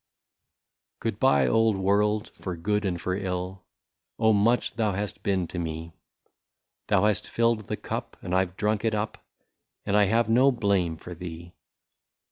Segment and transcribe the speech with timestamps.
[0.99, 3.65] Good bye, old world, for good and for ill,
[4.17, 4.33] Oh!
[4.33, 5.93] much thou hast been to me;
[6.87, 9.23] Thou hast filled the cup, and I Ve drunk it up,
[9.85, 11.53] And I have no bl ame for thee.